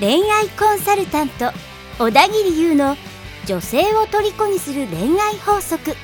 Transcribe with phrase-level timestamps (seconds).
[0.00, 1.50] 恋愛コンサルタント
[1.98, 2.96] 小田切優の
[3.46, 5.94] 女性を虜にする恋愛法則。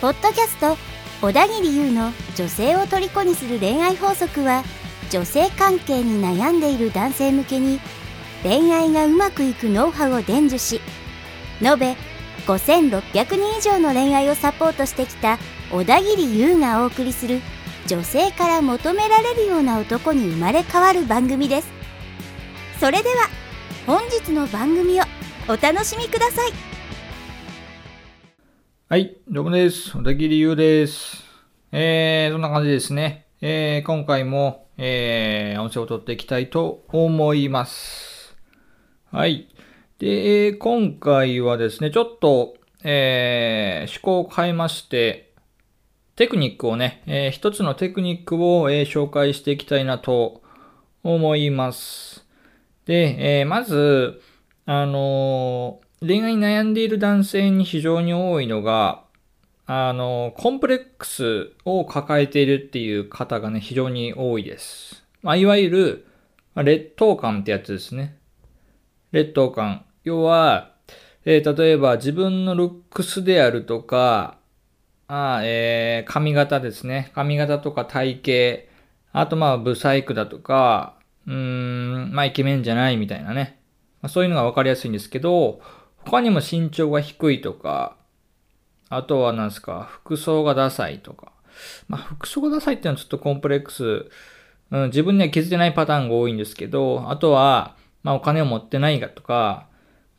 [0.00, 0.76] ポッドキャスト
[1.22, 4.62] 小田切優の女性を虜にする恋愛法則は
[5.10, 7.80] 女性関係に悩んでいる男性向けに
[8.42, 10.82] 恋愛がうまくいくノウハウを伝授し
[11.62, 11.96] 延べ
[12.46, 13.00] 5600
[13.36, 15.38] 人以上の恋愛をサポートしてきた
[15.70, 17.40] 小田切優がお送りする
[17.86, 21.68] 女性から求められるような男に生まれ変わる番組です
[22.80, 23.28] それでは
[23.86, 25.04] 本日の番組を
[25.48, 26.76] お楽しみください
[28.88, 29.90] はい、どうもです。
[29.98, 31.24] 小田切優です。
[31.72, 33.26] えー、そんな感じですね。
[33.40, 38.36] えー、今回も、えー、音声を取っていきたいと思います。
[39.10, 39.48] はい。
[39.98, 45.25] で、今回はですね、ちょっと、えー、趣向を変えまして、
[46.16, 50.42] テクニックをね、えー一つのテクニックを、えー紹介していきたいなと
[51.02, 52.24] 思います。
[52.86, 54.22] で、えーまず、
[54.64, 59.04] あの恋愛に悩んでいる男性に非常に多いのが、
[59.66, 65.04] あのコンプレックスを抱えているっていう方がね、非常に多いです。
[65.22, 66.06] まあ、いわゆる、
[66.54, 68.16] 劣等感ってやつですね。
[69.12, 69.84] 劣等感。
[70.02, 70.70] 要は、
[71.26, 74.35] えー例えば自分のルックスであるとか、
[75.08, 77.10] あえー髪型ですね。
[77.14, 78.72] 髪型とか体型、
[79.12, 83.60] あとまあ、ブサイクだとか、うーん、まあ、イケメンじゃないみたいなね。
[84.02, 85.60] まあ、そういうのが分かりやすいんですけど、
[85.98, 87.96] 他にも身長が低いとか、
[88.88, 91.32] あとは何ですか、服装がダサいとか。
[91.88, 94.10] まあ、服装がダサいっていうのはちょっとコンプレックス、
[94.70, 99.68] うん、自分には気づいてないパターンが多いんですけど、あとは、まあ、お金を持ってないがとか、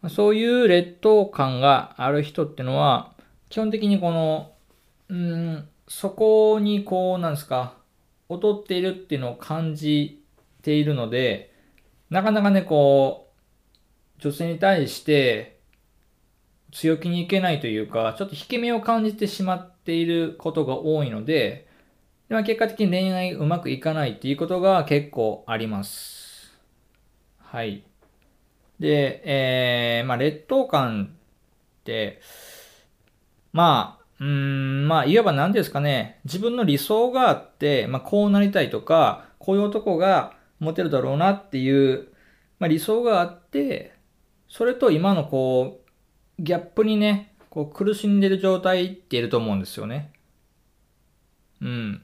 [0.10, 3.14] そういう劣等感がある人ってのは、
[3.50, 4.52] 基本的にこの、
[5.10, 7.78] うん、そこにこう、なんですか、
[8.30, 10.24] 劣っているっていうのを感じ
[10.62, 11.54] ているので、
[12.10, 13.32] なかなかね、こ
[14.18, 15.60] う、女性に対して
[16.72, 21.68] 強気にいけないというか、ちょっと引け目を感じてしまっていることが多いので、
[22.30, 26.54] でま結果的に恋愛うまくいかないっていうことが結構あります。
[27.40, 27.84] はい。
[28.80, 31.16] で、えー、まあ劣等感
[31.80, 32.22] って、
[33.54, 42.08] まあ、うん、まあ、いわば何ですかね、自分の理想があって、まあ、こうなりたいとか、こういう男がモテるだろうなっていう、
[42.60, 43.94] まあ、理想があって、
[44.50, 45.82] それと今のこ
[46.40, 50.12] う、ギャップにね、こう苦しんでる状態っていると思うんですよね。
[51.62, 52.02] うん。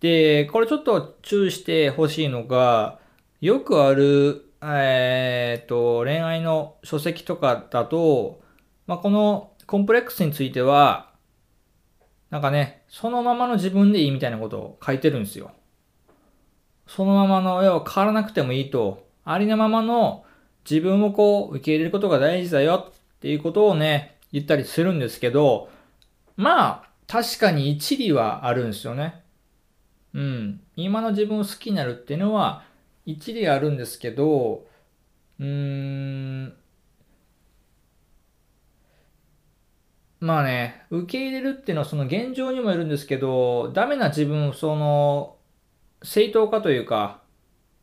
[0.00, 2.98] で、これちょっと注意してほしいのが、
[3.40, 8.40] よくある、えーっと、恋愛の書籍とかだと、
[8.86, 11.12] まあ、このコンプレックスについては、
[12.28, 15.52] なんかね、そのままの自分でいいみたいなことを書いてるんですよ。
[16.88, 20.24] そのままの、要は変わらなくてもいいと、ありのままの
[20.68, 25.68] 自分をこう受け入れることが大事だよっていうことをね、言ったりするんですけど、
[26.36, 29.22] まあ、確かに一理はあるんですよね。
[30.14, 30.60] うん。
[30.74, 32.64] 今の自分を好きになるっていうのは
[33.06, 34.66] 一理あるんですけど、
[35.38, 36.54] うーん、
[40.20, 45.36] まあね、受け入れるっていうのはその現状にもよるんですけど、ダメな自分をその、
[46.02, 47.22] 正当化というか、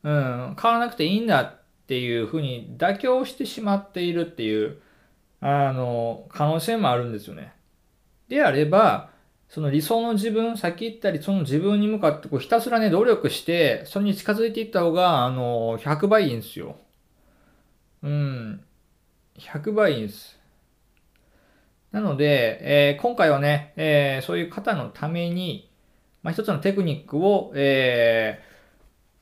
[0.03, 4.79] うん、変わらなくていいんだっていうふうに妥協してしまっているっていう、
[5.41, 7.53] あの、可能性もあるんですよね。
[8.27, 9.09] であれば、
[9.49, 16.77] その理想の自分、さっき言ったり、その自分に向かってこうひたすらね、努力して、それに近づいていった方が、あの、100倍いいんですよ。
[18.03, 18.63] うん。
[19.39, 20.36] 100倍いいんです。
[21.91, 25.69] なので、えー今回はね、えーそういう方のために、
[26.23, 28.47] まあ、一つのテクニックを、えー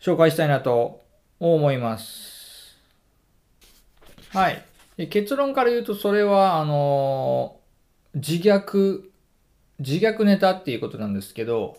[0.05, 1.01] 紹介したいなと
[1.39, 2.77] 思います。
[4.29, 5.07] はい。
[5.07, 7.57] 結論から言うと、それは、あの
[8.13, 9.03] 自虐、
[9.79, 11.77] 自虐ネタっていうことなんですけど、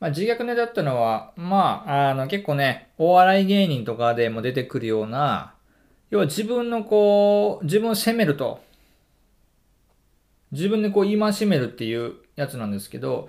[0.00, 5.54] まあ、自虐ネタってのは、まあ、あの、結構ね、お笑い芸人とかでも出てくるような、
[6.10, 8.60] 要は自分のこう、自分を責めると、
[10.52, 13.28] 自分でこう、戒めるっていうやつなんですけど、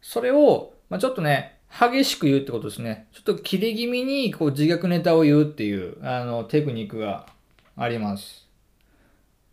[0.00, 3.08] それを、まあ、ちょっとね、激しく言うってことですね。
[3.12, 7.26] ちょっと切れ気味にこう自虐ネタを言うっていう、あの、テクニックが
[7.76, 8.46] あります。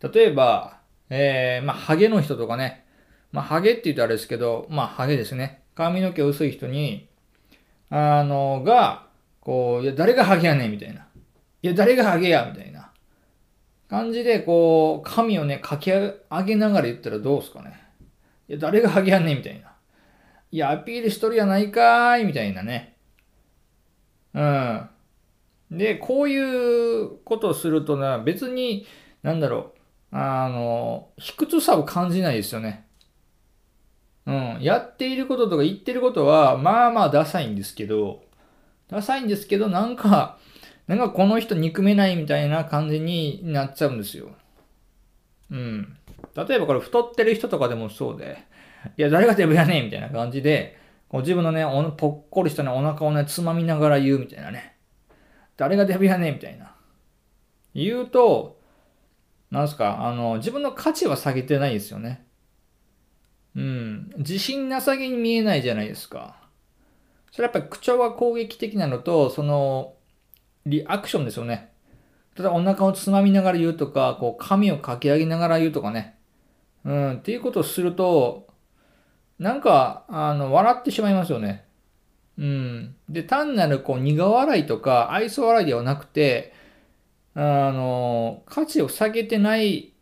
[0.00, 0.78] 例えば、
[1.10, 2.84] えー、まあ、ハゲの人とかね、
[3.32, 5.62] まあ、ハゲって言うとあれですけど、まあ、ハゲですね。
[5.74, 7.08] 髪の毛薄い人に、
[7.90, 9.06] あの、が、
[9.40, 11.06] こう、いや、誰がハゲやねんみたいな。
[11.62, 12.75] いや、誰がハゲやみたいな
[13.88, 17.80] 感じで、こう、髪をね、かき上げながら言ったらどうすかね。
[18.48, 19.72] いや、誰がハゲやんねんみたいな。
[20.50, 22.96] いや、アピールしとるやないかーいみたいなね。
[24.34, 24.88] うん。
[25.70, 28.86] で、こういうことをするとね、別に、
[29.22, 29.72] なんだろ
[30.12, 32.86] う、あの、卑屈さを感じないですよね。
[34.26, 34.58] うん。
[34.60, 38.24] やっていることとか言ってることは、まあまあダサいんですけど、
[38.88, 40.38] ダサいんですけど、なんか、
[40.86, 44.30] なんかこの人憎めないみたいな感じになっちゃうんですよ。
[45.50, 45.96] うん。
[46.36, 48.38] 例えばこれ太ってる人とかでもそうで、
[48.96, 50.78] いや、誰がデブやねんみたいな感じで、
[51.08, 51.64] こう自分のね、
[51.96, 54.76] ぽっこりしたね、お腹をね、つまみながら言うみたいなね。
[55.56, 56.74] 誰がデブやねんみたいな。
[57.74, 58.60] 言うと、
[59.50, 62.26] なんすか、あの、自分の価値は下げてないですよね。
[63.54, 64.12] うん。
[64.18, 66.36] 自信なさげに見えないじゃないですか。
[67.32, 69.95] それはやっぱり口調が攻撃的なのと、その、
[70.66, 71.70] リアクションですよね。
[72.34, 76.18] ただお腹をつまみながら言うとか、こう髪をかき上げながら言うとかね。
[76.84, 78.46] うん、っていうことをすると、
[79.38, 81.64] なんか、あの、笑ってしまいますよね。
[82.38, 82.96] うん。
[83.08, 86.52] で、単なるこう苦笑いとか愛想笑いではなくて、
[87.34, 89.92] あの、価値を下げてない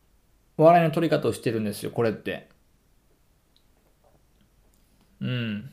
[0.56, 2.48] 笑いの取り方をしてるんですよ、これって。
[5.20, 5.70] うん。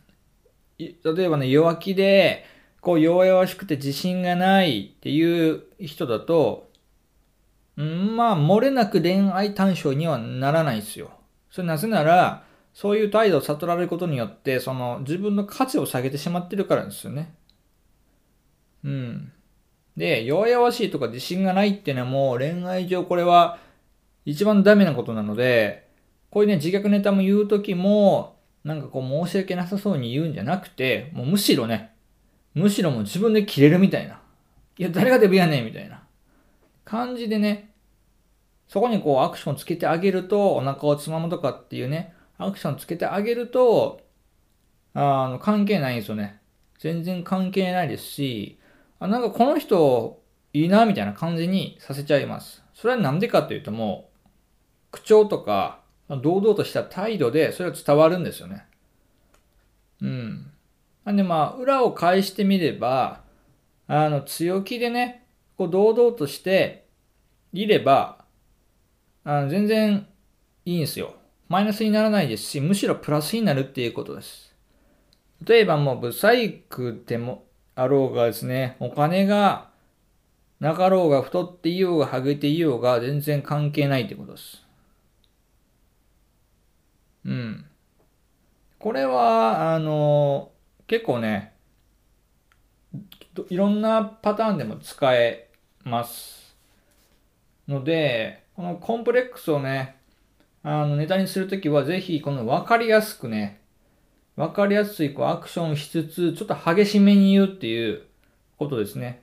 [0.77, 2.45] 例えばね、弱気で、
[2.81, 6.69] こう弱々しくて自信がないっていう人だと、
[7.77, 11.11] んまあ、漏れなく恋愛対象にはならないですよ。
[11.49, 12.43] それなぜなら、
[12.73, 17.33] そういう態度を悟られることによって、その自分の価値を下げてしまってるからですよね。
[18.83, 19.31] うん。
[19.95, 23.59] で、弱々しいとか自信がないっていうのはもう恋愛上これは
[24.25, 25.87] 一番ダメなことなので、
[26.29, 31.93] こういうね、自虐ネタも言うときも、なんかこう申し訳なさそうに言うんじゃなくて、もうむしろね、
[32.53, 34.19] むしろもう自分で切れるみたいな。
[34.77, 36.03] いや、誰がデブやねんみたいな
[36.85, 37.73] 感じでね、
[38.67, 44.01] そこにこうアクションつけてあげると、お腹をつまむとかっていうね、アクションつけてあげると、
[44.93, 46.41] あの、関係ないんですよね。
[46.79, 48.59] 全然関係ないですし、
[48.99, 50.21] あ、なんかこの人
[50.53, 52.63] いいなみたいな感じにさせちゃいます。
[52.73, 58.65] それはなんでかっていうともう、口調とか、堂々とした態度でそれは伝わるんですよね。
[60.01, 60.50] うん。
[61.05, 63.21] なんでまあ、裏を返してみれば、
[63.87, 65.25] あの、強気でね、
[65.57, 66.85] こう堂々として
[67.53, 68.25] いれば、
[69.23, 70.07] あの全然
[70.65, 71.15] いいんですよ。
[71.47, 74.55] マイナスにならないですし、むしろプラスになるっていうことです。
[75.45, 77.45] 例えばもう、ブサイクでも
[77.75, 79.69] あろうがですね、お金が
[80.59, 84.63] なかろうが太っていようがハゲていようが全然関係ないってことです。
[87.25, 87.65] うん。
[88.79, 90.51] これは、あの、
[90.87, 91.53] 結構ね、
[93.49, 95.49] いろんなパターンでも使え
[95.83, 96.55] ます。
[97.67, 99.97] ので、このコンプレックスをね、
[100.63, 103.61] あのネタにするときは、ぜひ、この分かりやすくね、
[104.35, 108.03] 分かりやすいこうアクションしつつ、ちょっと激しめに言うっていう
[108.57, 109.21] ことですね。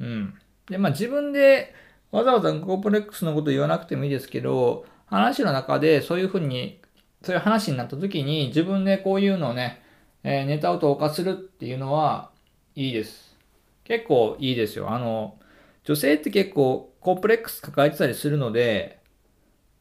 [0.00, 0.34] うん。
[0.68, 1.74] で、まあ自分で
[2.10, 6.80] わざわざコンプレックスのこと言わなくてもいいですけど、話の中でそういうふうに、
[7.22, 9.82] そういう話になった時に自分でこういうのをね、
[10.24, 12.30] えー、ネタを投下するっていうのは
[12.74, 13.36] いいです。
[13.84, 14.90] 結構いいですよ。
[14.90, 15.38] あの、
[15.84, 19.00] 女性って結構コンプレックス抱えてたりするので、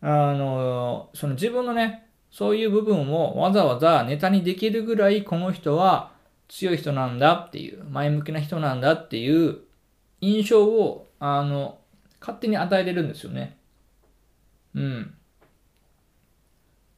[0.01, 6.11] あの、その自分のね、そういう部分をわざわざネタにできるぐらいこの人は
[6.49, 9.59] 強い人なんだっていう、前向きな人なんだっていう
[10.19, 11.79] 印象を、あの、
[12.19, 13.57] 勝手に与えれるんですよね。
[14.75, 15.15] うん。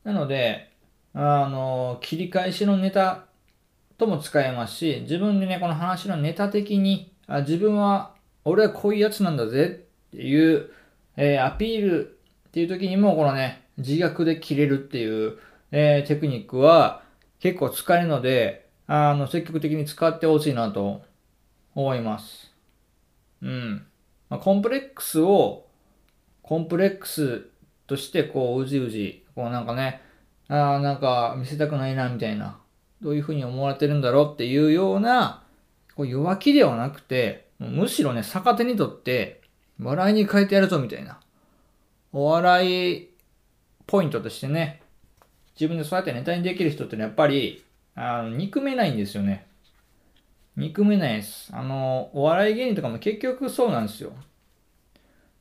[0.03, 0.71] なので、
[1.13, 3.25] あの、切り返しのネタ
[3.97, 10.69] とも使えますし、自分でね、この話のネタ的に、あ自分は、俺はこういうやつなんだぜっていう、
[11.17, 15.37] えー、アピールっていう時にも、このね、自虐で切れるっていう、
[15.71, 17.03] えー、テクニックは
[17.39, 21.01] 結構使えるので、あの、積極的に使ってほしいなと
[21.73, 22.53] 思います。
[23.41, 23.85] うん。
[24.29, 25.65] まあ、コンプレックスを、
[26.43, 27.47] コンプレックス
[27.87, 30.01] として、こう、うじうじ、こうなんかね、
[30.47, 32.59] ああ、なんか見せたくないな、みたいな。
[33.05, 35.43] どういうふうに思われてるんだろうっていうような、
[35.95, 39.41] こう弱気ではなくて、むしろね、逆手にとって、
[39.79, 41.19] 笑いに変えてやるぞみたいな。
[42.11, 43.09] お笑い
[43.85, 44.81] ポイントとしてね、
[45.53, 49.45] 自分でそうやってネタにできる人ってのはやっぱり、あの、憎めないんですよね。
[50.57, 51.51] 憎めないです。
[51.53, 54.13] あの、お笑い芸人とかも結局そうなんですよ。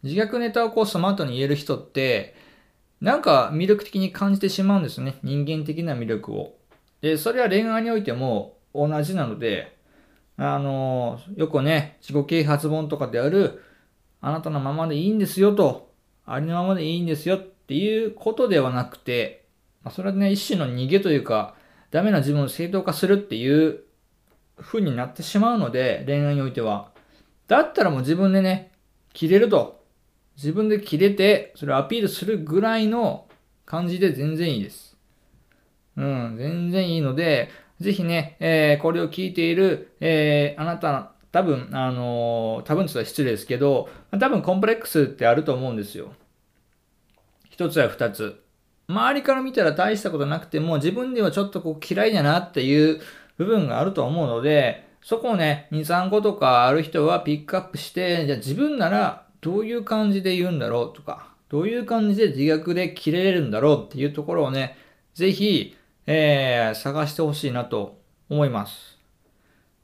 [0.02, 2.34] 自虐ネタをこうスマートに言える人って、
[3.00, 5.16] なんか魅力的に感じてしまうんですよね。
[5.22, 6.58] 人間的な魅力を。
[7.04, 9.76] で、それは恋愛においても同じなので、
[10.38, 13.62] あの、よくね、自己啓発本とかである、
[14.22, 15.92] あなたのままでいいんですよと、
[16.24, 19.44] ありのままでいいんですよっていうことではなくて、
[19.82, 21.56] まあ、それはね、一種の逃げというか、
[21.90, 23.80] ダメな自分を正当化するっていう
[24.58, 26.90] 風になってしまうので、恋愛においては。
[27.48, 28.72] だったらもう自分でね、
[29.12, 29.84] 切れると。
[30.38, 33.28] 自分で切れて、それをアピールするぐらいの
[33.66, 34.93] 感じで全然いいです。
[35.96, 46.12] うん、全然いいので、ぜひね、えー、これを聞いている、えー、あなた、多分、あのー、多分って言ったら失礼ですけど、多分コンプレックスってあると思うんですよ。
[47.50, 48.40] 一つや二つ。
[48.86, 53.00] 周りから見たら大したことなくても、自分ではちょっとこう嫌いだなっていう
[53.38, 64.76] 部分があると思うので、そこをね、2、3個とかある人はピックアップして、じゃあ自分ならどういう感じで言うんだろうとか、どういう感じで自虐で切れるんだろうっていうところをね、
[65.14, 68.98] ぜひ、えー、探してほしいなと思います。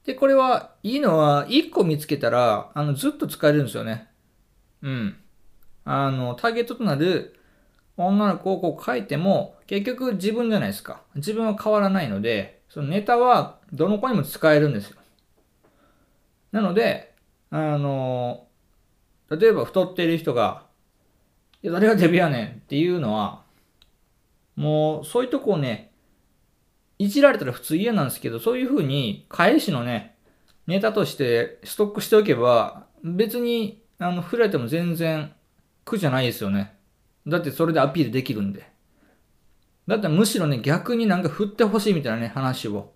[0.05, 4.07] で、これはいいのは、1個見つけたら、あの、ずっと使えるんですよね。
[4.81, 5.15] うん。
[5.85, 7.39] あの、ターゲットとなる
[7.97, 11.01] 女の子をこう書いても、結局自分じゃないですか。
[11.15, 14.97] 自分は変わらないので、そのネタはどの子にも使えるんですよ。
[16.51, 17.13] なので、
[17.49, 18.47] あの、
[19.29, 20.65] 例えば太っている人が、
[21.63, 23.43] いや、誰がデビやねんっていうのは、
[24.55, 25.90] もうそういうとこをね、
[27.01, 30.13] いじられたら普通嫌なんですけど、そういうふうに返しのね、
[30.67, 35.33] ネタとしてストックしておけば、別に、あの、振られても全然
[35.83, 36.75] 苦じゃないですよね。
[37.25, 38.69] だってそれでアピールできるんで。
[39.87, 42.93] だってむしろね、逆になんか振ってほしいみたいなね、話を。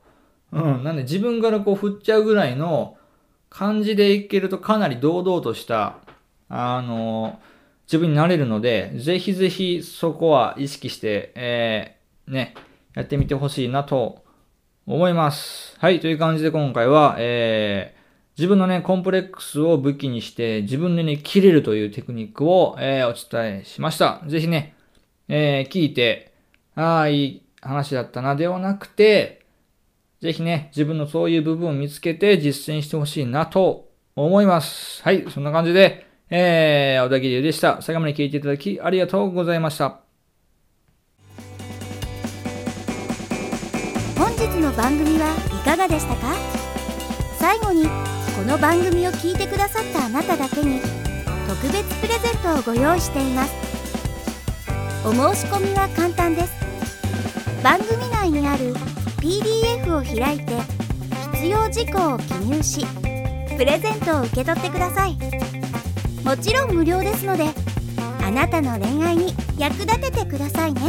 [0.51, 0.83] うん。
[0.83, 2.97] なんで自分からこう振っちゃうぐらいの
[3.49, 5.97] 感じでいけるとかなり堂々とした、
[6.47, 7.39] あの、
[7.87, 12.53] 自分になれるので、ぜひぜひそこは意識して、えー、ね、
[12.95, 14.23] やってみてほしいなと
[14.87, 15.75] 思います。
[15.79, 15.99] はい。
[15.99, 17.99] という感じで今回は、えー、
[18.37, 24.21] 自分のね、コンプレックスを武器にして、自分でね、切れるというテクニックを、えー、お伝えしました。
[24.27, 24.75] ぜひね、
[25.27, 26.33] えー、聞いて、
[26.75, 29.45] ああ、いい話だったな、ではなくて、
[30.21, 35.03] ぜひね、自分のそういう部分を見つけて実践してほしいなと思います。
[35.03, 37.81] はい、そんな感じで、えー、小田切でした。
[37.81, 40.04] 最後まで聞いていただきありがとうございました。
[44.75, 45.27] 番組は
[45.61, 46.35] いかがでしたか？
[47.39, 50.81] 最後にこの番組を聞いてくださったあなただけに
[51.47, 53.53] 特別プレゼントをご用意しています。
[55.05, 56.51] お申し込みは簡単です。
[57.63, 58.73] 番組内にある
[59.21, 60.53] PDF を開いて
[61.35, 62.85] 必要事項を記入し
[63.57, 65.17] プレゼントを受け取ってください。
[66.23, 67.45] もちろん無料ですので
[68.21, 70.81] あなたの恋愛に役立ててくださいね。